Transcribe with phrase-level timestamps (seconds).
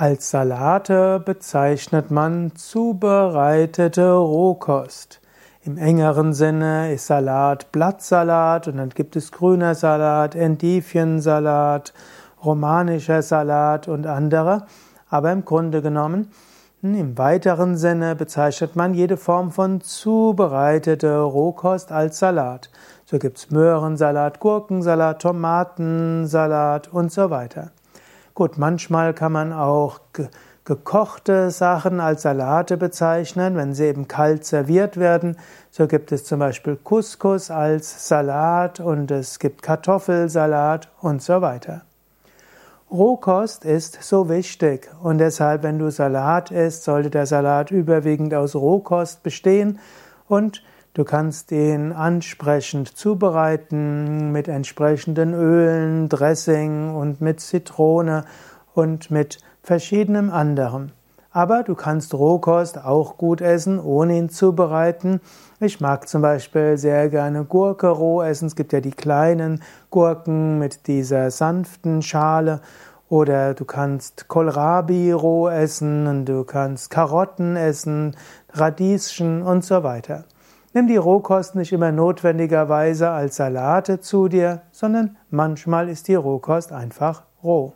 [0.00, 5.20] Als Salate bezeichnet man zubereitete Rohkost.
[5.64, 11.94] Im engeren Sinne ist Salat Blattsalat und dann gibt es grüner Salat, Endiviensalat,
[12.44, 14.66] romanischer Salat und andere.
[15.10, 16.30] Aber im Grunde genommen,
[16.80, 22.70] im weiteren Sinne bezeichnet man jede Form von zubereitete Rohkost als Salat.
[23.04, 27.72] So gibt es Möhrensalat, Gurkensalat, Tomatensalat und so weiter.
[28.38, 29.98] Gut, manchmal kann man auch
[30.64, 35.36] gekochte Sachen als Salate bezeichnen, wenn sie eben kalt serviert werden.
[35.72, 41.82] So gibt es zum Beispiel Couscous als Salat und es gibt Kartoffelsalat und so weiter.
[42.92, 48.54] Rohkost ist so wichtig und deshalb, wenn du Salat isst, sollte der Salat überwiegend aus
[48.54, 49.80] Rohkost bestehen
[50.28, 50.62] und
[50.98, 58.24] Du kannst ihn ansprechend zubereiten mit entsprechenden Ölen, Dressing und mit Zitrone
[58.74, 60.90] und mit verschiedenem anderem.
[61.30, 65.20] Aber du kannst Rohkost auch gut essen, ohne ihn zubereiten.
[65.60, 68.46] Ich mag zum Beispiel sehr gerne Gurke roh essen.
[68.46, 72.60] Es gibt ja die kleinen Gurken mit dieser sanften Schale.
[73.08, 78.16] Oder du kannst Kohlrabi roh essen und du kannst Karotten essen,
[78.52, 80.24] Radieschen und so weiter.
[80.78, 86.70] Nimm die Rohkost nicht immer notwendigerweise als Salate zu dir, sondern manchmal ist die Rohkost
[86.70, 87.72] einfach roh.